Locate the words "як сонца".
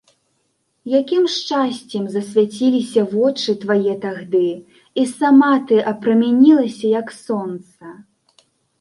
7.01-7.85